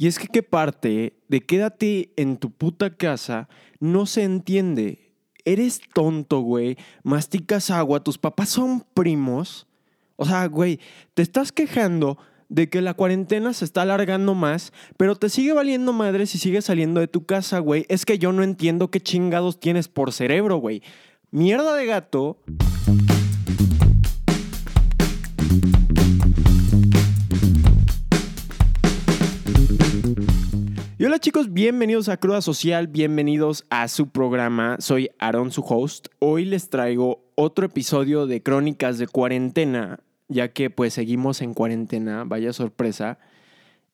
[0.00, 3.50] Y es que qué parte de quédate en tu puta casa
[3.80, 5.12] no se entiende.
[5.44, 6.78] Eres tonto, güey.
[7.02, 9.66] Masticas agua, tus papás son primos.
[10.16, 10.80] O sea, güey,
[11.12, 12.16] te estás quejando
[12.48, 16.64] de que la cuarentena se está alargando más, pero te sigue valiendo madre si sigues
[16.64, 17.84] saliendo de tu casa, güey.
[17.90, 20.82] Es que yo no entiendo qué chingados tienes por cerebro, güey.
[21.30, 22.38] Mierda de gato.
[31.20, 34.76] Chicos, bienvenidos a Cruda Social, bienvenidos a su programa.
[34.78, 36.06] Soy Aaron, su host.
[36.18, 42.24] Hoy les traigo otro episodio de Crónicas de Cuarentena, ya que pues seguimos en cuarentena,
[42.24, 43.18] vaya sorpresa.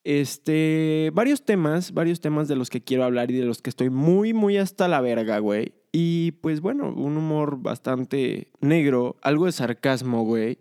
[0.05, 3.89] Este, varios temas, varios temas de los que quiero hablar y de los que estoy
[3.89, 5.73] muy, muy hasta la verga, güey.
[5.91, 10.59] Y pues bueno, un humor bastante negro, algo de sarcasmo, güey.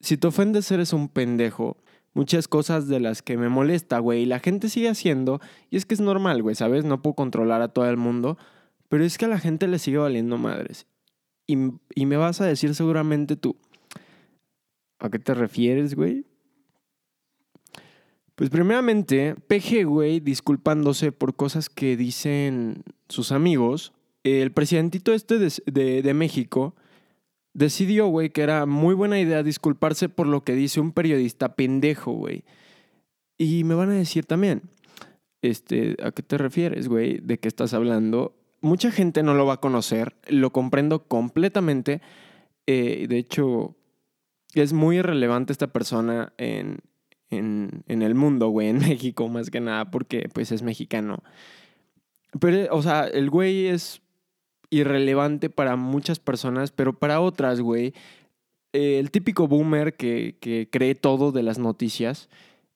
[0.00, 1.78] Si te ofendes eres un pendejo
[2.14, 5.40] muchas cosas de las que me molesta, güey, y la gente sigue haciendo,
[5.70, 6.84] y es que es normal, güey, ¿sabes?
[6.84, 8.38] No puedo controlar a todo el mundo,
[8.88, 10.86] pero es que a la gente le sigue valiendo madres.
[11.46, 11.56] Y,
[11.94, 13.56] y me vas a decir seguramente tú,
[14.98, 16.26] ¿a qué te refieres, güey?
[18.34, 23.92] Pues primeramente, PG, güey, disculpándose por cosas que dicen sus amigos.
[24.24, 26.74] El presidentito este de, de, de México
[27.54, 32.12] decidió, güey, que era muy buena idea disculparse por lo que dice un periodista pendejo,
[32.12, 32.44] güey.
[33.38, 34.62] Y me van a decir también,
[35.42, 37.18] este, ¿a qué te refieres, güey?
[37.18, 38.36] ¿De qué estás hablando?
[38.60, 42.00] Mucha gente no lo va a conocer, lo comprendo completamente.
[42.66, 43.74] Eh, de hecho,
[44.54, 46.78] es muy irrelevante esta persona en,
[47.30, 51.22] en, en el mundo, güey, en México más que nada, porque pues es mexicano.
[52.40, 54.00] Pero, o sea, el güey es
[54.72, 57.92] irrelevante para muchas personas, pero para otras, güey,
[58.72, 62.30] eh, el típico boomer que, cree todo de las noticias,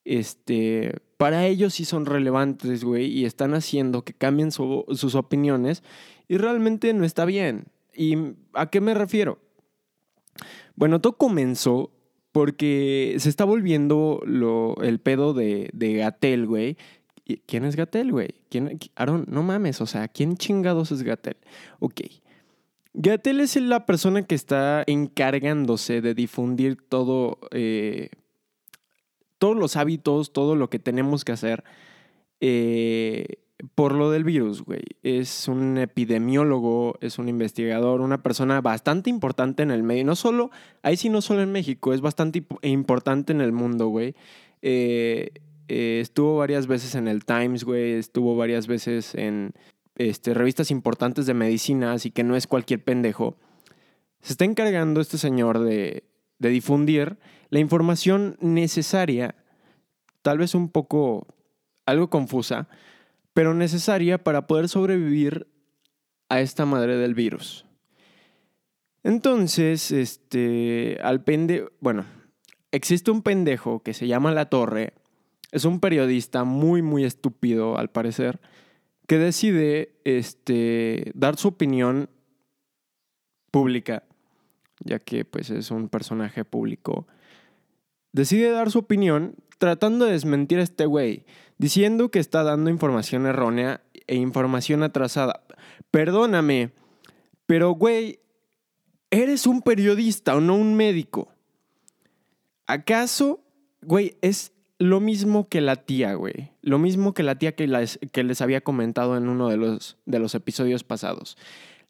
[0.05, 5.83] este, para ellos sí son relevantes, güey, y están haciendo que cambien sus opiniones
[6.28, 7.64] y realmente no está bien.
[7.94, 8.16] ¿Y
[8.53, 9.38] a qué me refiero?
[10.75, 11.91] Bueno, todo comenzó
[12.31, 14.21] porque se está volviendo
[14.82, 16.76] el pedo de, de Gatel, güey,
[17.47, 18.28] ¿Quién es Gatel, güey?
[18.48, 21.37] ¿Quién, Aaron, no mames, o sea, ¿quién chingados es Gatel?
[21.81, 22.03] Ok.
[22.94, 28.10] Gatel es la persona que está encargándose de difundir todo, eh,
[29.38, 31.65] todos los hábitos, todo lo que tenemos que hacer
[32.41, 33.26] eh,
[33.75, 34.82] por lo del virus, güey.
[35.03, 40.04] Es un epidemiólogo, es un investigador, una persona bastante importante en el medio.
[40.04, 40.50] No solo,
[40.82, 44.15] ahí sí no solo en México, es bastante importante en el mundo, güey.
[44.62, 45.31] Eh,
[45.69, 49.53] eh, estuvo varias veces en el Times, güey, estuvo varias veces en
[49.97, 53.37] este, revistas importantes de medicina, así que no es cualquier pendejo.
[54.21, 56.04] Se está encargando este señor de,
[56.38, 57.19] de difundir
[57.50, 59.34] la información necesaria,
[60.22, 61.27] tal vez un poco
[61.87, 62.69] algo confusa,
[63.33, 65.47] pero necesaria para poder sobrevivir
[66.28, 67.66] a esta madre del virus.
[69.03, 72.04] Entonces, este, al pende, bueno,
[72.72, 74.94] existe un pendejo que se llama La Torre,
[75.56, 78.41] es un periodista muy, muy estúpido, al parecer,
[79.06, 82.11] que decide este, dar su opinión
[83.50, 84.03] pública,
[84.81, 87.06] ya que pues es un personaje público.
[88.12, 91.25] Decide dar su opinión tratando de desmentir a este güey,
[91.56, 95.41] diciendo que está dando información errónea e información atrasada.
[95.91, 96.72] Perdóname,
[97.47, 98.21] pero güey,
[99.11, 101.33] eres un periodista o no un médico.
[102.66, 103.41] ¿Acaso,
[103.81, 106.50] güey, es lo mismo que la tía, güey.
[106.62, 109.97] Lo mismo que la tía que les, que les había comentado en uno de los,
[110.06, 111.37] de los episodios pasados.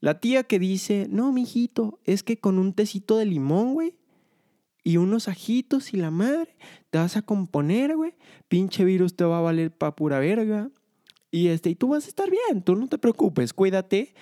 [0.00, 3.94] La tía que dice, no, mijito, es que con un tecito de limón, güey,
[4.84, 6.56] y unos ajitos y la madre,
[6.90, 8.14] te vas a componer, güey.
[8.46, 10.70] Pinche virus te va a valer pa' pura verga.
[11.32, 14.14] Y, este, y tú vas a estar bien, tú no te preocupes, cuídate.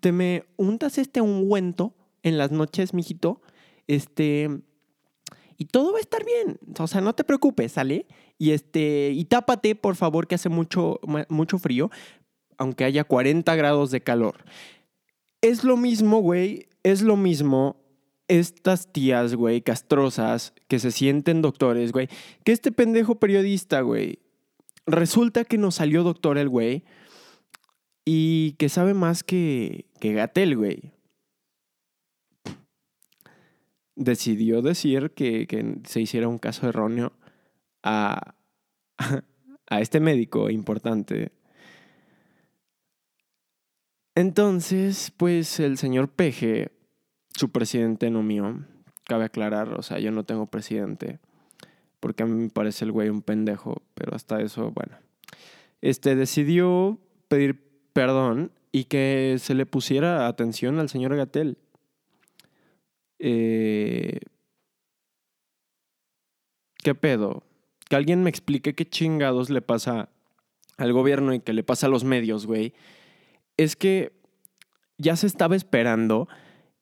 [0.00, 3.42] Te me untas este ungüento en las noches, mijito.
[3.86, 4.62] Este,
[5.62, 6.58] y todo va a estar bien.
[6.76, 8.06] O sea, no te preocupes, ¿sale?
[8.36, 10.98] Y este, y tápate, por favor, que hace mucho,
[11.28, 11.88] mucho frío,
[12.58, 14.44] aunque haya 40 grados de calor.
[15.40, 17.76] Es lo mismo, güey, es lo mismo
[18.26, 22.08] estas tías, güey, castrosas, que se sienten doctores, güey,
[22.42, 24.18] que este pendejo periodista, güey.
[24.84, 26.82] Resulta que nos salió doctor el güey
[28.04, 30.90] y que sabe más que, que Gatel, güey
[33.96, 35.46] decidió decir que,
[35.84, 37.12] se hiciera un caso erróneo
[37.82, 38.34] a,
[39.68, 41.32] a este médico importante.
[44.14, 46.72] Entonces, pues el señor Peje,
[47.34, 48.66] su presidente no mío,
[49.04, 51.18] cabe aclarar, o sea, yo no tengo presidente,
[52.00, 54.96] porque a mí me parece el güey un pendejo, pero hasta eso, bueno.
[55.80, 56.98] este, decidió
[57.28, 61.58] pedir perdón y que se le pusiera atención al señor Gatel.
[63.24, 64.18] Eh,
[66.82, 67.44] ¿Qué pedo?
[67.88, 70.08] Que alguien me explique qué chingados le pasa
[70.76, 72.74] al gobierno y qué le pasa a los medios, güey.
[73.56, 74.12] Es que
[74.98, 76.26] ya se estaba esperando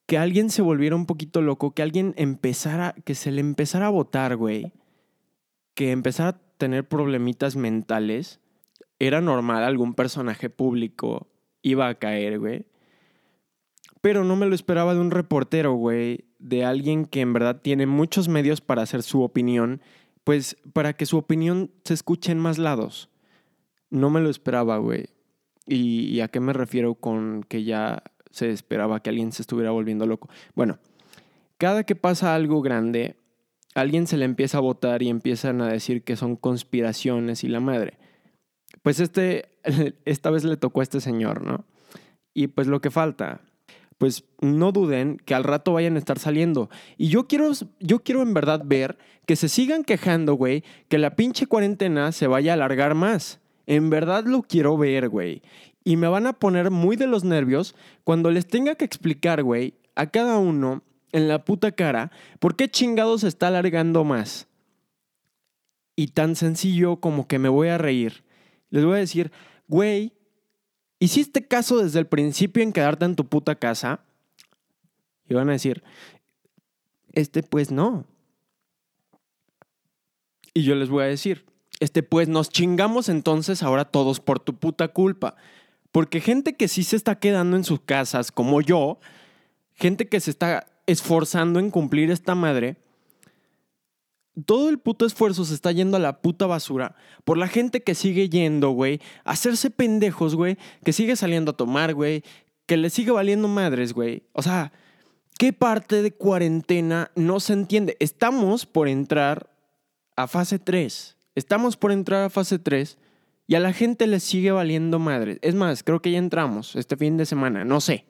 [0.07, 3.91] que alguien se volviera un poquito loco, que alguien empezara, que se le empezara a
[3.91, 4.73] votar, güey.
[5.75, 8.39] Que empezara a tener problemitas mentales.
[8.97, 11.27] Era normal, algún personaje público
[11.61, 12.65] iba a caer, güey.
[14.01, 16.25] Pero no me lo esperaba de un reportero, güey.
[16.39, 19.81] De alguien que en verdad tiene muchos medios para hacer su opinión.
[20.23, 23.09] Pues para que su opinión se escuche en más lados.
[23.91, 25.05] No me lo esperaba, güey.
[25.67, 30.05] ¿Y, a qué me refiero con que ya se esperaba que alguien se estuviera volviendo
[30.05, 30.29] loco?
[30.55, 30.79] Bueno,
[31.57, 33.15] cada que pasa algo grande,
[33.75, 37.59] alguien se le empieza a votar y empiezan a decir que son conspiraciones y la
[37.59, 37.99] madre.
[38.81, 39.49] Pues este,
[40.05, 41.65] esta vez le tocó a este señor, ¿no?
[42.33, 43.41] Y pues lo que falta,
[44.01, 46.71] pues no duden que al rato vayan a estar saliendo.
[46.97, 51.15] Y yo quiero, yo quiero en verdad ver que se sigan quejando, güey, que la
[51.15, 53.41] pinche cuarentena se vaya a alargar más.
[53.67, 55.43] En verdad lo quiero ver, güey.
[55.83, 59.75] Y me van a poner muy de los nervios cuando les tenga que explicar, güey,
[59.93, 60.81] a cada uno
[61.11, 64.47] en la puta cara por qué chingados se está alargando más.
[65.95, 68.23] Y tan sencillo como que me voy a reír.
[68.71, 69.31] Les voy a decir,
[69.67, 70.13] güey,
[71.01, 74.01] ¿Hiciste caso desde el principio en quedarte en tu puta casa?
[75.27, 75.81] Y van a decir,
[77.13, 78.05] este pues no.
[80.53, 81.43] Y yo les voy a decir,
[81.79, 85.35] este pues nos chingamos entonces ahora todos por tu puta culpa.
[85.91, 88.99] Porque gente que sí se está quedando en sus casas, como yo,
[89.73, 92.77] gente que se está esforzando en cumplir esta madre,
[94.45, 97.95] todo el puto esfuerzo se está yendo a la puta basura por la gente que
[97.95, 102.23] sigue yendo, güey, hacerse pendejos, güey, que sigue saliendo a tomar, güey,
[102.65, 104.23] que le sigue valiendo madres, güey.
[104.33, 104.71] O sea,
[105.37, 107.97] ¿qué parte de cuarentena no se entiende?
[107.99, 109.49] Estamos por entrar
[110.15, 111.17] a fase 3.
[111.35, 112.97] Estamos por entrar a fase 3
[113.47, 115.39] y a la gente le sigue valiendo madres.
[115.41, 118.05] Es más, creo que ya entramos este fin de semana, no sé.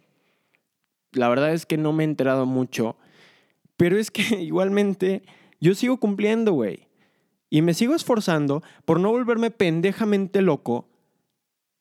[1.13, 2.95] La verdad es que no me he enterado mucho,
[3.75, 5.24] pero es que igualmente
[5.61, 6.87] yo sigo cumpliendo, güey.
[7.49, 10.89] Y me sigo esforzando por no volverme pendejamente loco.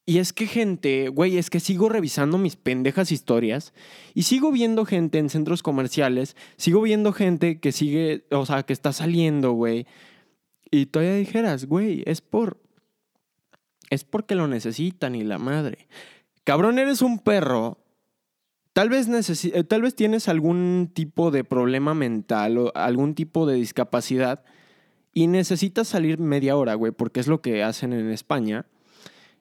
[0.05, 3.73] Y es que gente, güey, es que sigo revisando mis pendejas historias
[4.13, 8.73] y sigo viendo gente en centros comerciales, sigo viendo gente que sigue, o sea, que
[8.73, 9.87] está saliendo, güey.
[10.71, 12.61] Y todavía dijeras, güey, es por...
[13.89, 15.89] Es porque lo necesitan y la madre.
[16.45, 17.79] Cabrón, eres un perro
[18.73, 19.09] Tal vez,
[19.45, 24.45] eh, tal vez tienes algún tipo de problema mental o algún tipo de discapacidad
[25.13, 28.67] y necesitas salir media hora, güey, porque es lo que hacen en España.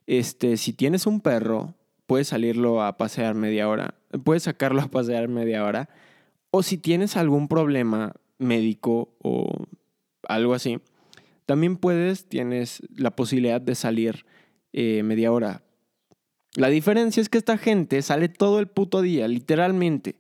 [0.07, 1.75] Este, si tienes un perro,
[2.07, 3.93] puedes salirlo a pasear media hora,
[4.23, 5.89] puedes sacarlo a pasear media hora.
[6.49, 9.67] O si tienes algún problema médico o
[10.27, 10.79] algo así,
[11.45, 14.25] también puedes, tienes la posibilidad de salir
[14.73, 15.61] eh, media hora.
[16.59, 20.17] La diferencia es que esta gente sale todo el puto día, literalmente.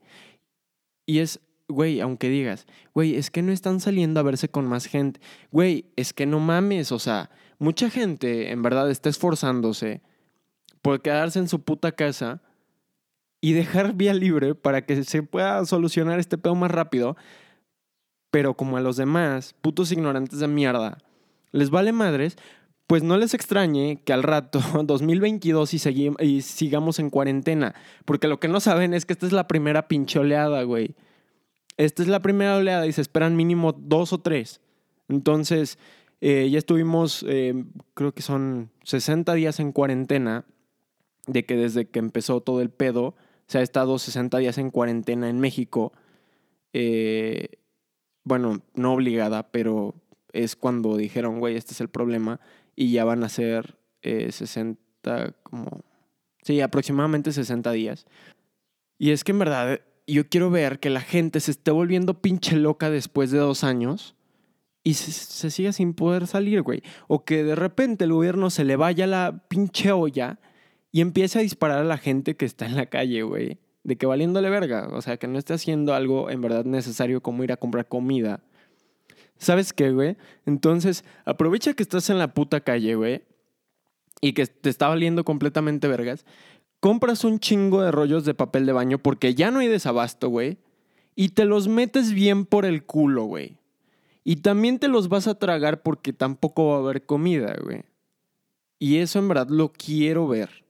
[1.05, 4.85] Y es, güey, aunque digas, güey, es que no están saliendo a verse con más
[4.85, 5.19] gente.
[5.51, 10.01] Güey, es que no mames, o sea, mucha gente en verdad está esforzándose
[10.81, 12.41] por quedarse en su puta casa
[13.41, 17.17] y dejar vía libre para que se pueda solucionar este pedo más rápido.
[18.31, 20.99] Pero como a los demás, putos ignorantes de mierda,
[21.51, 22.37] les vale madres,
[22.89, 27.75] pues no les extrañe que al rato, 2022, y, y sigamos en cuarentena.
[28.03, 30.95] Porque lo que no saben es que esta es la primera pinche oleada, güey.
[31.77, 34.59] Esta es la primera oleada y se esperan mínimo dos o tres.
[35.07, 35.77] Entonces,
[36.19, 40.45] eh, ya estuvimos, eh, creo que son 60 días en cuarentena,
[41.27, 43.13] de que desde que empezó todo el pedo,
[43.45, 45.93] se ha estado 60 días en cuarentena en México.
[46.73, 47.49] Eh,
[48.23, 49.93] bueno, no obligada, pero
[50.33, 52.39] es cuando dijeron, güey, este es el problema
[52.79, 55.83] y ya van a ser 60, eh, como...
[56.43, 58.05] Sí, aproximadamente 60 días.
[58.97, 62.55] Y es que en verdad yo quiero ver que la gente se esté volviendo pinche
[62.55, 64.15] loca después de dos años
[64.81, 66.81] y se, se siga sin poder salir, güey.
[67.09, 70.39] O que de repente el gobierno se le vaya la pinche olla
[70.89, 73.59] y empiece a disparar a la gente que está en la calle, güey.
[73.83, 74.87] De que valiéndole verga.
[74.93, 78.41] O sea, que no esté haciendo algo en verdad necesario como ir a comprar comida
[79.39, 80.17] ¿Sabes qué, güey?
[80.45, 83.23] Entonces, aprovecha que estás en la puta calle, güey,
[84.21, 86.25] y que te está valiendo completamente vergas.
[86.81, 90.57] Compras un chingo de rollos de papel de baño porque ya no hay desabasto, güey.
[91.15, 93.57] Y te los metes bien por el culo, güey.
[94.23, 97.83] Y también te los vas a tragar porque tampoco va a haber comida, güey.
[98.77, 100.65] Y eso en verdad lo quiero ver.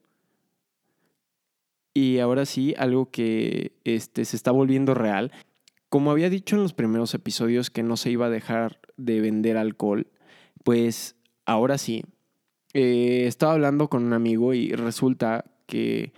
[1.93, 5.31] Y ahora sí, algo que este, se está volviendo real.
[5.89, 9.57] Como había dicho en los primeros episodios que no se iba a dejar de vender
[9.57, 10.07] alcohol,
[10.63, 11.15] pues
[11.45, 12.03] ahora sí.
[12.73, 16.13] Eh, estaba hablando con un amigo y resulta que,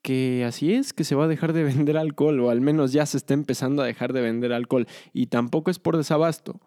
[0.00, 3.06] que así es, que se va a dejar de vender alcohol, o al menos ya
[3.06, 4.86] se está empezando a dejar de vender alcohol.
[5.12, 6.60] Y tampoco es por desabasto.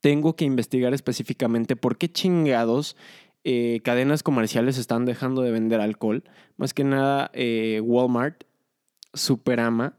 [0.00, 2.96] Tengo que investigar específicamente por qué chingados
[3.44, 6.24] eh, cadenas comerciales están dejando de vender alcohol.
[6.56, 8.44] Más que nada eh, Walmart,
[9.14, 9.96] Superama.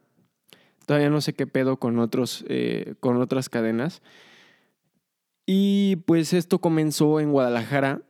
[0.89, 4.01] Todavía no sé qué pedo con, otros, eh, con otras cadenas.
[5.46, 8.01] Y pues esto comenzó en Guadalajara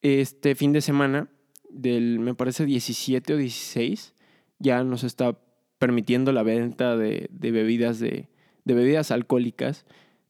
[0.00, 1.28] este fin de semana
[1.68, 4.14] del, me parece, 17 o 16.
[4.58, 5.38] Ya nos está
[5.78, 8.30] permitiendo la venta de, bebidas de,
[8.64, 9.84] de bebidas alcohólicas.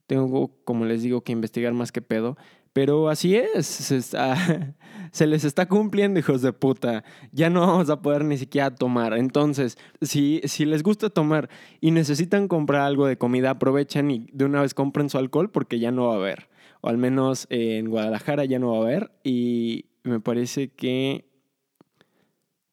[0.06, 2.36] Tengo, como les digo, que investigar más que pedo.
[2.76, 3.66] Pero así es,
[5.10, 7.04] se, les está cumpliendo, hijos de puta.
[7.32, 9.14] Ya no vamos a poder ni siquiera tomar.
[9.14, 11.48] Entonces, si, si les gusta tomar
[11.80, 15.78] y necesitan comprar algo de comida, aprovechen y de una vez compren su alcohol porque
[15.78, 16.50] ya no va a haber.
[16.82, 19.10] O al menos en Guadalajara ya no va a haber.
[19.24, 21.24] Y me parece que...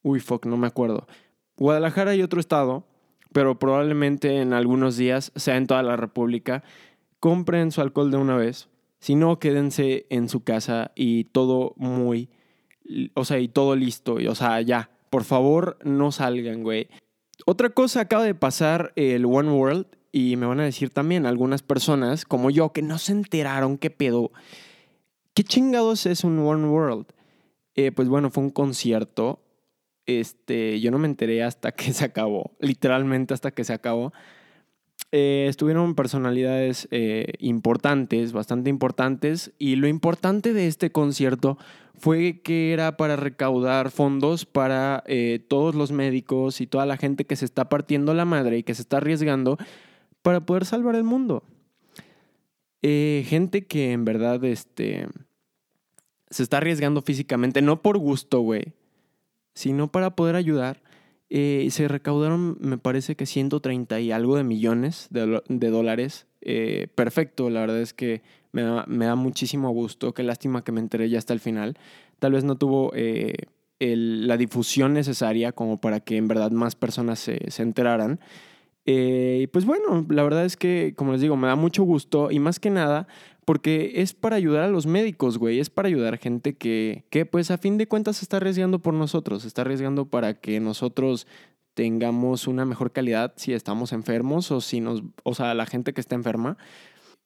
[0.01, 1.07] Uy, fuck, no me acuerdo.
[1.55, 2.85] Guadalajara y otro estado,
[3.31, 6.61] pero probablemente en algunos días, sea en toda la República,
[7.23, 8.67] compren su alcohol de una vez
[9.03, 12.29] si no, quédense en su casa y todo muy,
[13.15, 14.15] o sea, y todo listo.
[14.29, 16.87] o sea, ya, por favor, no salgan, güey.
[17.45, 21.63] Otra cosa acaba de pasar el One World y me van a decir también algunas
[21.63, 24.31] personas como yo que no se enteraron qué pedo.
[25.33, 27.07] ¿Qué chingados es un One World?
[27.75, 29.43] Eh, pues bueno, fue un concierto.
[30.05, 34.13] Este, yo no me enteré hasta que se acabó, literalmente hasta que se acabó.
[35.15, 41.59] Eh, estuvieron personalidades eh, importantes, bastante importantes, y lo importante de este concierto
[41.93, 47.25] fue que era para recaudar fondos para eh, todos los médicos y toda la gente
[47.25, 49.59] que se está partiendo la madre y que se está arriesgando
[50.23, 51.43] para poder salvar el mundo.
[52.81, 55.07] gente que en verdad este,
[56.31, 58.73] se está arriesgando físicamente, no por gusto, güey,
[59.53, 60.81] sino para poder ayudar
[61.35, 66.27] eh, se recaudaron, me parece que 130 y algo de millones de, dólares.
[66.41, 68.21] Eh, perfecto, la verdad es que
[68.51, 70.13] me da, muchísimo gusto.
[70.13, 71.75] Qué lástima que me enteré ya hasta el final.
[72.19, 73.33] Tal vez no tuvo eh,
[73.79, 78.19] la difusión necesaria como para que en verdad más personas se, se enteraran.
[78.85, 82.39] Y pues bueno, la verdad es que, como les digo, me da mucho gusto y
[82.39, 83.07] más que nada
[83.45, 85.59] porque es para ayudar a los médicos, güey.
[85.59, 88.93] Es para ayudar a gente que, que, pues a fin de cuentas está arriesgando por
[88.93, 89.45] nosotros.
[89.45, 91.27] Está arriesgando para que nosotros
[91.73, 96.01] tengamos una mejor calidad si estamos enfermos o si nos, o sea, la gente que
[96.01, 96.57] está enferma.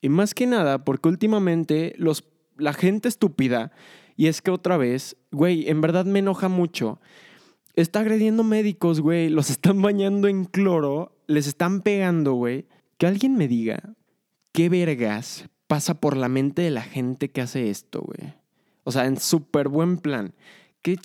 [0.01, 2.23] Y más que nada, porque últimamente los,
[2.57, 3.71] la gente estúpida,
[4.15, 6.99] y es que otra vez, güey, en verdad me enoja mucho.
[7.75, 9.29] Está agrediendo médicos, güey.
[9.29, 11.13] Los están bañando en cloro.
[11.27, 12.65] Les están pegando, güey.
[12.97, 13.95] Que alguien me diga,
[14.53, 18.33] ¿qué vergas pasa por la mente de la gente que hace esto, güey?
[18.83, 20.33] O sea, en súper buen plan.
[20.81, 20.97] ¿Qué,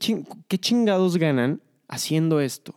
[0.48, 2.74] ¿Qué chingados ganan haciendo esto?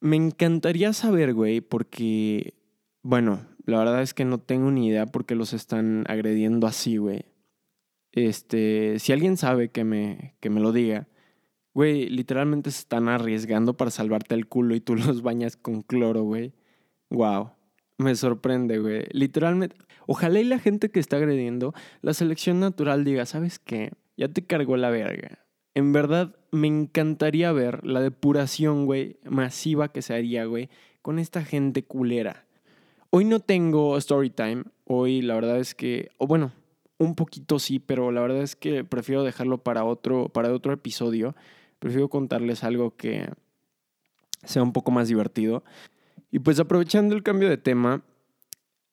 [0.00, 2.54] Me encantaría saber, güey, porque,
[3.02, 6.96] bueno, la verdad es que no tengo ni idea por qué los están agrediendo así,
[6.96, 7.24] güey.
[8.12, 11.08] Este, si alguien sabe que me, que me lo diga.
[11.74, 16.22] Güey, literalmente se están arriesgando para salvarte el culo y tú los bañas con cloro,
[16.22, 16.52] güey.
[17.10, 17.50] Wow.
[17.98, 19.04] Me sorprende, güey.
[19.12, 19.76] Literalmente.
[20.06, 23.92] Ojalá y la gente que está agrediendo la selección natural diga, ¿sabes qué?
[24.16, 25.38] Ya te cargó la verga.
[25.74, 30.68] En verdad, me encantaría ver la depuración, güey, masiva que se haría, güey,
[31.00, 32.44] con esta gente culera.
[33.10, 34.64] Hoy no tengo story time.
[34.84, 36.52] Hoy la verdad es que, o bueno,
[36.98, 41.34] un poquito sí, pero la verdad es que prefiero dejarlo para otro, para otro episodio.
[41.82, 43.28] Prefiero contarles algo que
[44.44, 45.64] sea un poco más divertido.
[46.30, 48.04] Y pues aprovechando el cambio de tema,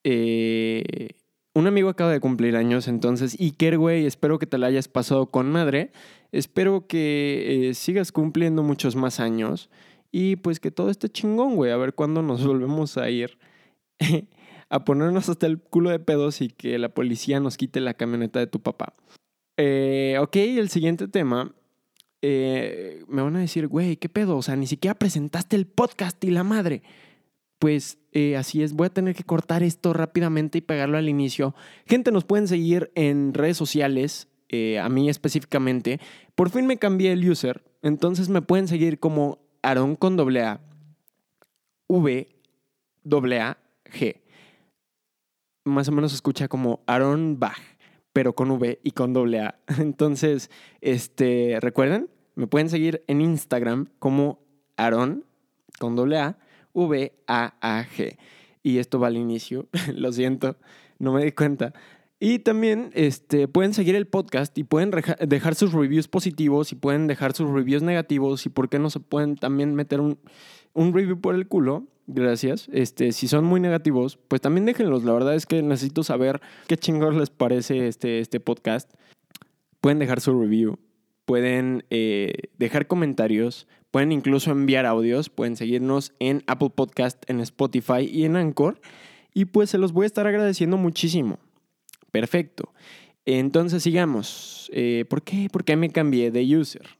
[0.03, 1.09] eh,
[1.53, 5.27] un amigo acaba de cumplir años, entonces, Iker, güey, espero que te la hayas pasado
[5.27, 5.91] con madre.
[6.31, 9.69] Espero que eh, sigas cumpliendo muchos más años
[10.11, 11.71] y pues que todo esté chingón, güey.
[11.71, 13.37] A ver cuándo nos volvemos a ir
[14.69, 18.39] a ponernos hasta el culo de pedos y que la policía nos quite la camioneta
[18.39, 18.95] de tu papá.
[19.57, 21.53] Eh, ok, el siguiente tema.
[22.21, 24.37] Me van a decir, güey, ¿qué pedo?
[24.37, 26.83] O sea, ni siquiera presentaste el podcast y la madre
[27.59, 31.53] pues eh, así es, voy a tener que cortar esto rápidamente y pegarlo al inicio.
[31.85, 35.99] Gente, nos pueden seguir en redes sociales, eh, a mí específicamente.
[36.35, 40.61] Por fin me cambié el user, entonces me pueden seguir como Aaron con doble A,
[41.87, 42.29] V,
[43.03, 44.21] doble A, G.
[45.65, 47.59] Más o menos se escucha como Aaron Bach.
[48.19, 49.59] Pero con V y con doble A.
[49.79, 54.41] Entonces, este, recuerden, me pueden seguir en Instagram como
[54.75, 55.23] Aaron
[55.79, 56.37] con doble A,
[56.73, 58.17] V A A G.
[58.61, 60.57] Y esto va al inicio, lo siento,
[60.97, 61.71] no me di cuenta.
[62.19, 64.91] Y también este, pueden seguir el podcast y pueden
[65.25, 68.99] dejar sus reviews positivos y pueden dejar sus reviews negativos y por qué no se
[68.99, 70.19] pueden también meter un,
[70.73, 71.87] un review por el culo.
[72.07, 72.67] Gracias.
[72.73, 75.03] Este, si son muy negativos, pues también déjenlos.
[75.03, 78.91] La verdad es que necesito saber qué chingos les parece este, este podcast.
[79.79, 80.77] Pueden dejar su review,
[81.23, 88.01] pueden eh, dejar comentarios, pueden incluso enviar audios, pueden seguirnos en Apple Podcast, en Spotify
[88.01, 88.81] y en Anchor.
[89.33, 91.39] Y pues se los voy a estar agradeciendo muchísimo.
[92.11, 92.73] Perfecto.
[93.25, 94.69] Entonces sigamos.
[94.73, 95.49] Eh, ¿Por qué?
[95.51, 96.99] ¿Por qué me cambié de user?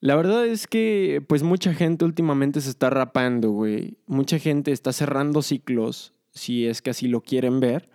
[0.00, 3.96] La verdad es que pues mucha gente últimamente se está rapando, güey.
[4.06, 7.88] Mucha gente está cerrando ciclos, si es que así lo quieren ver.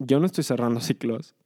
[0.00, 1.36] Yo no estoy cerrando ciclos,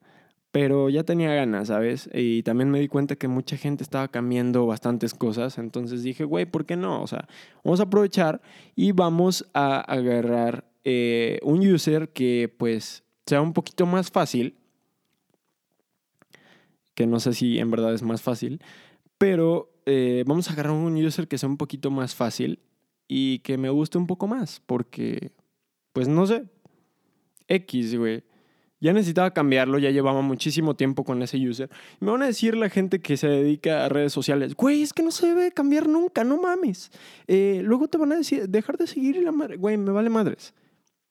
[0.50, 2.08] pero ya tenía ganas, ¿sabes?
[2.12, 6.46] Y también me di cuenta que mucha gente estaba cambiando bastantes cosas, entonces dije, güey,
[6.46, 7.02] ¿por qué no?
[7.02, 7.28] O sea,
[7.62, 8.40] vamos a aprovechar
[8.74, 14.56] y vamos a agarrar eh, un user que pues sea un poquito más fácil,
[16.94, 18.60] que no sé si en verdad es más fácil,
[19.18, 22.58] pero eh, vamos a agarrar un user que sea un poquito más fácil
[23.08, 25.32] y que me guste un poco más, porque,
[25.92, 26.44] pues no sé,
[27.48, 28.22] X, güey.
[28.82, 31.68] Ya necesitaba cambiarlo, ya llevaba muchísimo tiempo con ese user.
[32.00, 35.02] Me van a decir la gente que se dedica a redes sociales, güey, es que
[35.02, 36.90] no se debe cambiar nunca, no mames.
[37.26, 40.08] Eh, luego te van a decir, dejar de seguir y la madre, güey, me vale
[40.08, 40.54] madres.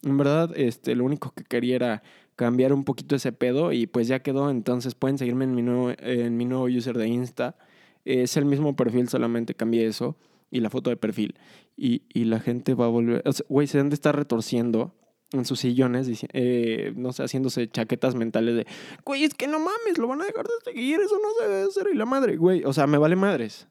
[0.03, 2.03] En verdad, este, lo único que quería era
[2.35, 4.49] cambiar un poquito ese pedo y pues ya quedó.
[4.49, 7.57] Entonces pueden seguirme en mi nuevo, en mi nuevo user de Insta.
[8.05, 10.15] Es el mismo perfil, solamente cambié eso
[10.51, 11.35] y la foto de perfil.
[11.75, 13.23] Y, y la gente va a volver.
[13.49, 14.93] güey, se han de estar retorciendo
[15.31, 18.67] en sus sillones, eh, no sé, haciéndose chaquetas mentales de,
[19.05, 21.67] güey, es que no mames, lo van a dejar de seguir, eso no se debe
[21.67, 21.87] hacer.
[21.93, 23.67] Y la madre, güey, o sea, me vale madres.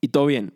[0.00, 0.54] Y todo bien.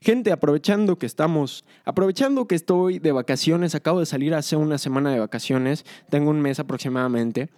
[0.00, 5.12] Gente, aprovechando que estamos, aprovechando que estoy de vacaciones, acabo de salir hace una semana
[5.12, 7.50] de vacaciones, tengo un mes aproximadamente,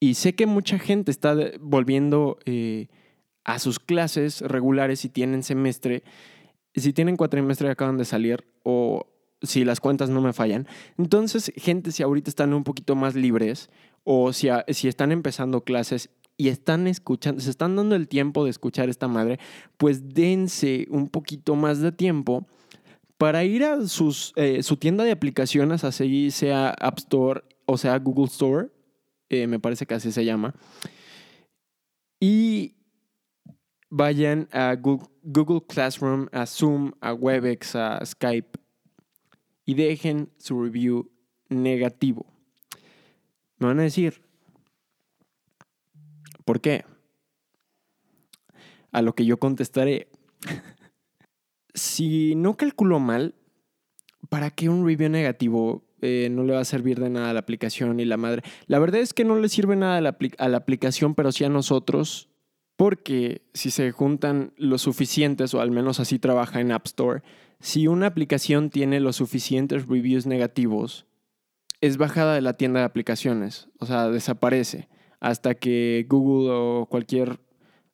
[0.00, 2.88] y sé que mucha gente está volviendo eh,
[3.44, 6.02] a sus clases regulares si tienen semestre,
[6.74, 9.06] si tienen cuatrimestre y acaban de salir, o
[9.42, 10.66] si las cuentas no me fallan.
[10.98, 13.70] Entonces, gente, si ahorita están un poquito más libres,
[14.02, 18.50] o si, si están empezando clases y están escuchando, se están dando el tiempo de
[18.50, 19.38] escuchar esta madre,
[19.76, 22.46] pues dense un poquito más de tiempo
[23.18, 23.78] para ir a
[24.36, 28.68] eh, su tienda de aplicaciones, así sea App Store o sea Google Store,
[29.30, 30.54] eh, me parece que así se llama,
[32.20, 32.74] y
[33.88, 38.58] vayan a Google Classroom, a Zoom, a Webex, a Skype
[39.64, 41.10] y dejen su review
[41.48, 42.26] negativo.
[43.58, 44.23] Me van a decir,
[46.44, 46.84] ¿Por qué?
[48.92, 50.08] A lo que yo contestaré,
[51.74, 53.34] si no calculo mal,
[54.28, 57.40] ¿para qué un review negativo eh, no le va a servir de nada a la
[57.40, 58.42] aplicación y la madre?
[58.66, 61.44] La verdad es que no le sirve nada a la, a la aplicación, pero sí
[61.44, 62.28] a nosotros,
[62.76, 67.22] porque si se juntan los suficientes, o al menos así trabaja en App Store,
[67.60, 71.06] si una aplicación tiene los suficientes reviews negativos,
[71.80, 74.88] es bajada de la tienda de aplicaciones, o sea, desaparece
[75.24, 77.40] hasta que Google o cualquier,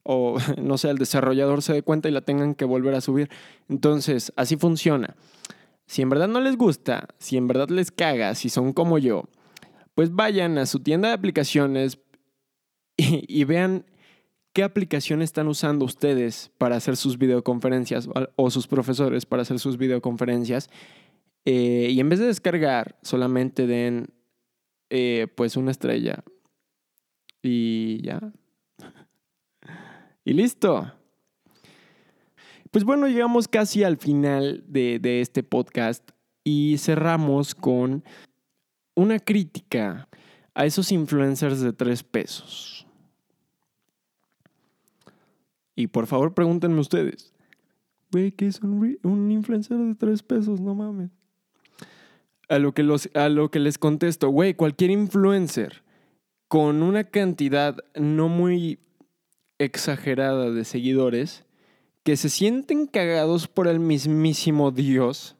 [0.03, 3.29] o no sé, el desarrollador se dé cuenta y la tengan que volver a subir.
[3.69, 5.15] Entonces, así funciona.
[5.85, 9.23] Si en verdad no les gusta, si en verdad les caga, si son como yo,
[9.95, 11.99] pues vayan a su tienda de aplicaciones
[12.97, 13.85] y, vean
[14.51, 19.77] qué aplicación están usando ustedes para hacer sus videoconferencias o sus profesores para hacer sus
[19.77, 20.69] videoconferencias.
[21.45, 24.07] Eh, y en vez de descargar, solamente den
[24.89, 26.25] eh, pues una estrella
[27.41, 28.19] y ya.
[30.25, 30.91] y listo.
[32.71, 36.11] Pues bueno, llegamos casi al final de, de este podcast
[36.43, 38.03] y cerramos con
[38.95, 40.07] una crítica
[40.53, 42.85] a esos influencers de tres pesos.
[45.75, 47.33] Y por favor pregúntenme ustedes,
[48.11, 50.59] güey, ¿qué es un, influencer de tres pesos?
[50.59, 51.09] No mames.
[52.49, 55.83] A lo que, los, a lo que les contesto, güey, cualquier influencer
[56.51, 58.79] con una cantidad no muy
[59.57, 61.45] exagerada de seguidores
[62.03, 65.37] que se sienten cagados por el mismísimo Dios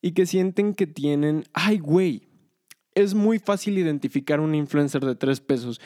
[0.00, 2.28] y que sienten que tienen, ay güey,
[2.94, 5.80] es muy fácil identificar un influencer de tres pesos.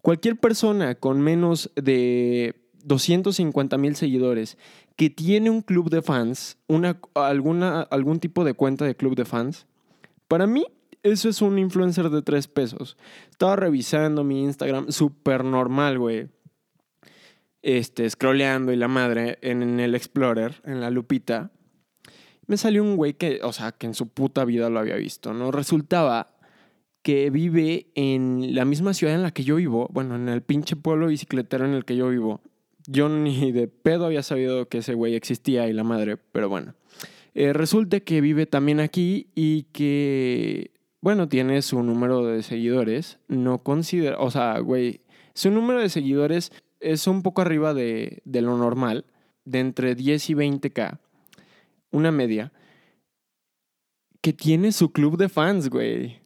[0.00, 4.58] Cualquier persona con menos de 250 mil seguidores
[4.94, 9.24] que tiene un club de fans, una, alguna, algún tipo de cuenta de club de
[9.24, 9.66] fans,
[10.28, 10.66] para mí
[11.02, 12.96] Eso es un influencer de tres pesos.
[13.30, 16.28] Estaba revisando mi Instagram, súper normal, güey.
[17.62, 21.52] Este, scrolleando y la madre en el Explorer, en la lupita.
[22.46, 25.32] Me salió un güey que, o sea, que en su puta vida lo había visto,
[25.32, 25.50] ¿no?
[25.50, 26.36] Resultaba
[27.02, 30.76] que vive en la misma ciudad en la que yo vivo, bueno, en el pinche
[30.76, 32.42] pueblo bicicletero en el que yo vivo.
[32.86, 36.74] Yo ni de pedo había sabido que ese güey existía y la madre, pero bueno.
[37.34, 43.18] Eh, resulta que vive también aquí y que, bueno, tiene su número de seguidores.
[43.28, 45.00] No considera, o sea, güey,
[45.34, 49.06] su número de seguidores es un poco arriba de, de lo normal,
[49.44, 50.98] de entre 10 y 20k,
[51.90, 52.52] una media,
[54.20, 56.20] que tiene su club de fans, güey.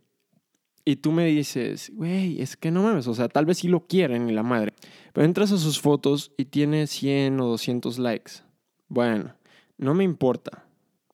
[0.84, 3.87] Y tú me dices, güey, es que no mames, o sea, tal vez sí lo
[3.87, 4.74] quieren y la madre.
[5.12, 8.32] Pero entras a sus fotos y tiene 100 o 200 likes.
[8.88, 9.34] Bueno,
[9.78, 10.66] no me importa.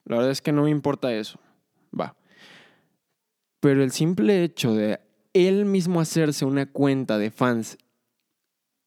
[0.05, 1.39] La verdad es que no me importa eso.
[1.99, 2.17] Va.
[3.61, 5.01] Pero el simple hecho de
[5.33, 7.79] él mismo hacerse una cuenta de fans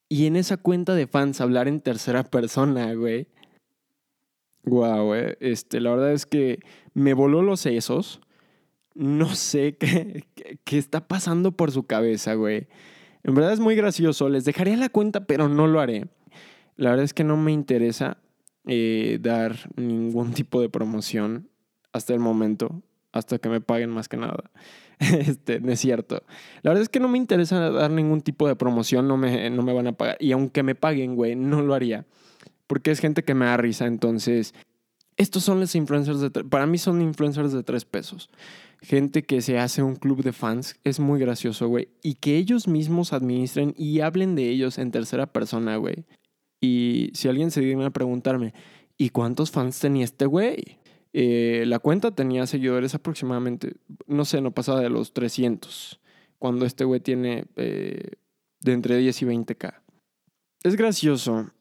[0.10, 3.28] y en esa cuenta de fans hablar en tercera persona, güey.
[4.64, 5.36] Guau, güey.
[5.40, 6.60] Este, la verdad es que
[6.94, 8.22] me voló los sesos
[8.96, 10.26] no sé qué,
[10.64, 12.68] qué, está pasando por su cabeza, güey.
[13.24, 14.30] En verdad es muy gracioso.
[14.30, 16.08] Les dejaría la cuenta, pero no lo haré.
[16.76, 18.18] La verdad es que no me interesa
[18.66, 21.50] eh, dar ningún tipo de promoción
[21.92, 22.82] hasta el momento,
[23.14, 24.52] hasta que me paguen más que nada.
[25.00, 26.24] Este, es cierto.
[26.62, 29.64] La verdad es que no me interesa dar ningún tipo de promoción, no me, no
[29.64, 30.18] me van a pagar.
[30.20, 32.06] Y aunque me paguen, güey, no lo haría.
[32.68, 33.86] Porque es gente que me da risa.
[33.86, 34.54] Entonces,
[35.18, 36.30] estos son los influencers de...
[36.30, 38.30] Para mí son influencers de tres pesos
[38.84, 40.76] gente que se hace un club de fans.
[40.84, 41.88] Es muy gracioso, güey.
[42.04, 46.06] Y que ellos mismos administren y hablen de ellos en tercera persona, güey.
[46.62, 48.54] Y si alguien se viene a preguntarme,
[48.98, 50.78] ¿y cuántos fans tenía este güey?
[51.14, 53.76] Eh, la cuenta tenía seguidores aproximadamente,
[54.08, 56.00] no sé, no pasaba de los 300.
[56.40, 58.14] Cuando este güey tiene eh,
[58.60, 59.76] de entre 10 y 20k.
[60.64, 61.52] Es gracioso,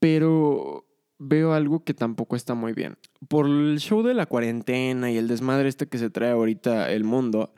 [0.00, 0.86] pero
[1.18, 2.96] veo algo que tampoco está muy bien.
[3.28, 7.04] Por el show de la cuarentena y el desmadre este que se trae ahorita el
[7.04, 7.52] mundo,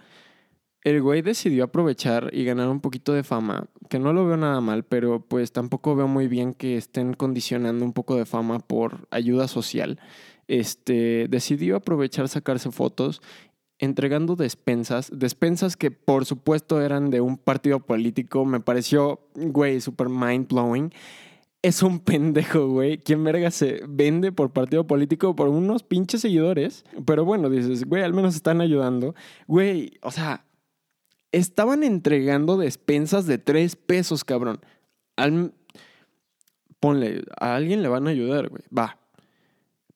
[0.82, 4.60] el güey decidió aprovechar y ganar un poquito de fama, que no lo veo nada
[4.60, 9.08] mal, pero pues tampoco veo muy bien que estén condicionando un poco de fama por
[9.10, 9.98] ayuda social.
[10.48, 13.20] Este, decidió aprovechar sacarse fotos
[13.78, 20.08] entregando despensas, despensas que por supuesto eran de un partido político, me pareció, güey, super
[20.08, 20.92] mind blowing
[21.66, 22.98] es un pendejo, güey.
[22.98, 26.84] ¿Quién verga se vende por partido político por unos pinches seguidores?
[27.04, 29.14] Pero bueno, dices, güey, al menos están ayudando.
[29.46, 30.44] Güey, o sea,
[31.32, 34.60] estaban entregando despensas de tres pesos, cabrón.
[35.16, 35.52] Al...
[36.78, 38.62] Ponle, a alguien le van a ayudar, güey.
[38.76, 38.98] Va.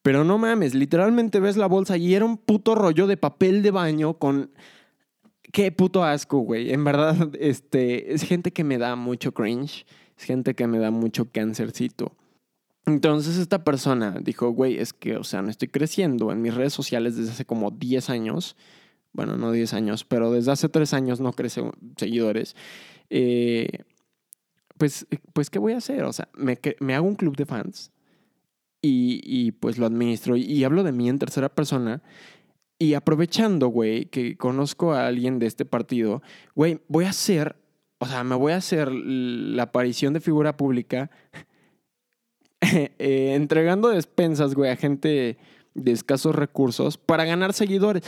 [0.01, 3.71] Pero no mames, literalmente ves la bolsa y era un puto rollo de papel de
[3.71, 4.51] baño con...
[5.51, 6.71] Qué puto asco, güey.
[6.71, 9.85] En verdad, este, es gente que me da mucho cringe
[10.21, 12.15] gente que me da mucho cáncercito.
[12.85, 16.73] Entonces esta persona dijo, güey, es que, o sea, no estoy creciendo en mis redes
[16.73, 18.55] sociales desde hace como 10 años.
[19.13, 21.61] Bueno, no 10 años, pero desde hace 3 años no crece
[21.97, 22.55] seguidores.
[23.09, 23.69] Eh,
[24.77, 26.03] pues, pues, ¿qué voy a hacer?
[26.03, 27.90] O sea, me, me hago un club de fans
[28.81, 32.01] y, y pues lo administro y, hablo de mí en tercera persona.
[32.79, 36.23] Y aprovechando, güey, que conozco a alguien de este partido,
[36.55, 37.55] güey, voy a hacer
[38.03, 41.11] o sea, me voy a hacer la aparición de figura pública
[42.61, 45.37] eh, entregando despensas, güey, a gente
[45.75, 48.01] de escasos recursos para ganar seguidores.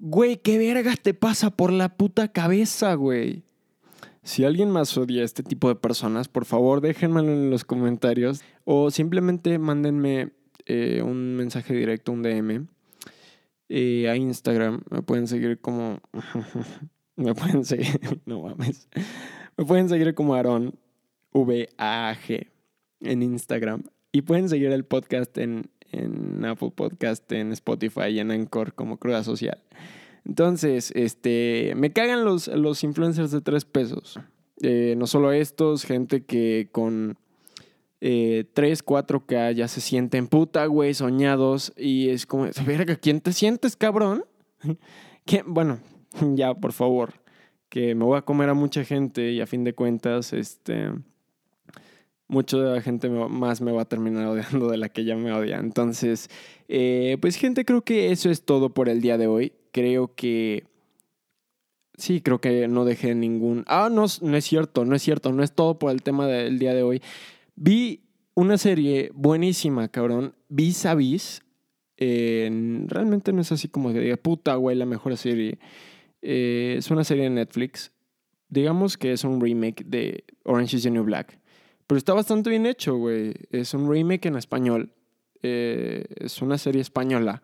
[0.00, 3.44] Güey, ¿qué verga te pasa por la puta cabeza, güey?
[4.22, 8.42] Si alguien más odia a este tipo de personas, por favor déjenmelo en los comentarios
[8.64, 10.32] o simplemente mándenme
[10.66, 12.66] eh, un mensaje directo, un DM
[13.68, 14.82] eh, a Instagram.
[14.90, 16.00] Me pueden seguir como
[17.18, 18.88] Me pueden seguir, no mames.
[19.56, 20.78] Me pueden seguir como Aaron
[21.32, 22.46] V-A-G
[23.00, 23.82] en Instagram.
[24.12, 28.98] Y pueden seguir el podcast en, en Apple Podcast, en Spotify y en Anchor como
[28.98, 29.60] Cruda Social.
[30.28, 34.20] Entonces, este, me cagan los, los influencers de tres pesos.
[34.60, 37.16] Eh, no solo estos, gente que con
[38.00, 41.72] eh, 3, 4K ya se sienten puta, güey, soñados.
[41.76, 44.24] Y es como, verga, ¿quién te sientes, cabrón?
[45.24, 45.44] ¿Quién?
[45.46, 45.80] Bueno,
[46.34, 47.14] ya, por favor,
[47.70, 50.90] que me voy a comer a mucha gente y a fin de cuentas, este,
[52.28, 55.32] mucho de la gente más me va a terminar odiando de la que ya me
[55.32, 55.58] odia.
[55.58, 56.28] Entonces,
[56.68, 59.52] eh, pues gente, creo que eso es todo por el día de hoy.
[59.72, 60.64] Creo que...
[61.96, 63.64] Sí, creo que no dejé ningún...
[63.66, 66.58] Ah, no, no es cierto, no es cierto, no es todo por el tema del
[66.58, 67.02] día de hoy.
[67.56, 70.34] Vi una serie buenísima, cabrón.
[70.48, 71.42] Vis a vis.
[71.98, 75.58] realmente no es así como que diga, puta, güey, la mejor serie.
[76.22, 77.92] Eh, es una serie de Netflix.
[78.48, 81.40] Digamos que es un remake de Orange is the New Black.
[81.88, 83.34] Pero está bastante bien hecho, güey.
[83.50, 84.92] Es un remake en español.
[85.42, 87.42] Eh, es una serie española.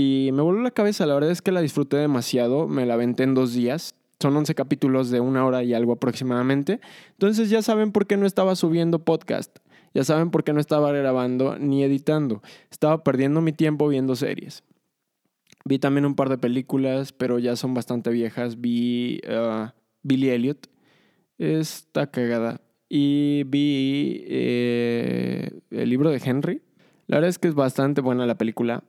[0.00, 2.66] Y me voló la cabeza, la verdad es que la disfruté demasiado.
[2.66, 3.94] Me la aventé en dos días.
[4.18, 6.80] Son 11 capítulos de una hora y algo aproximadamente.
[7.10, 9.58] Entonces ya saben por qué no estaba subiendo podcast.
[9.92, 12.40] Ya saben por qué no estaba grabando ni editando.
[12.70, 14.64] Estaba perdiendo mi tiempo viendo series.
[15.66, 18.58] Vi también un par de películas, pero ya son bastante viejas.
[18.58, 19.68] Vi uh,
[20.02, 20.66] Billy Elliot.
[21.36, 22.62] Está cagada.
[22.88, 26.62] Y vi eh, el libro de Henry.
[27.06, 28.82] La verdad es que es bastante buena la película.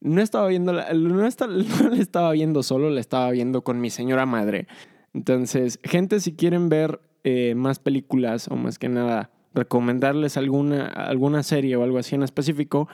[0.00, 4.26] No estaba viendo, no, no la estaba viendo solo, la estaba viendo con mi señora
[4.26, 4.68] madre.
[5.14, 11.42] Entonces, gente, si quieren ver eh, más películas o más que nada recomendarles alguna, alguna
[11.42, 12.88] serie o algo así en específico,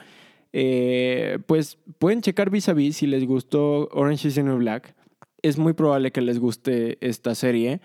[0.53, 4.95] eh, pues pueden checar vis a vis si les gustó Orange is the New Black.
[5.41, 7.81] Es muy probable que les guste esta serie.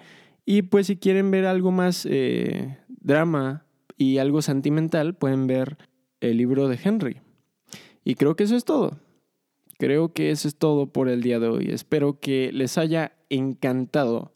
[0.46, 3.66] Y pues si quieren ver algo más eh, drama
[3.98, 5.76] y algo sentimental, pueden ver
[6.20, 7.20] el libro de Henry.
[8.04, 8.96] Y creo que eso es todo.
[9.80, 11.70] Creo que eso es todo por el día de hoy.
[11.70, 14.30] Espero que les haya encantado.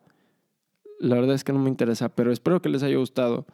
[0.98, 3.44] La verdad es que no me interesa, pero espero que les haya gustado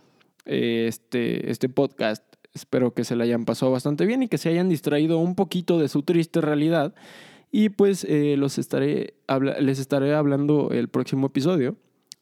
[0.45, 2.23] eh, este, este podcast.
[2.55, 5.81] Espero que se le hayan pasado bastante bien y que se hayan distraído un poquito
[5.81, 6.95] de su triste realidad.
[7.51, 9.15] Y pues eh, los estaré
[9.59, 11.75] les estaré hablando el próximo episodio.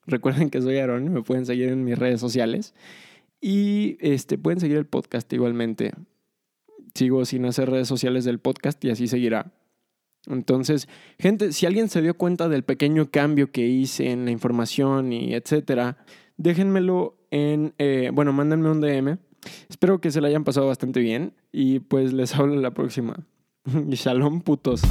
[0.07, 2.75] Recuerden que soy Aaron, me pueden seguir en mis redes sociales.
[3.43, 5.93] Y este, pueden seguir el podcast igualmente.
[6.95, 9.53] Sigo sin hacer redes sociales del podcast y así seguirá.
[10.29, 10.89] Entonces,
[11.19, 15.35] gente, si alguien se dio cuenta del pequeño cambio que hice en la información y
[15.35, 15.99] etcétera,
[16.37, 19.19] déjenmelo en, eh, bueno, mándenme un DM.
[19.69, 23.27] Espero que se la hayan pasado bastante bien y pues les hablo la próxima.
[23.91, 24.83] Shalom putos.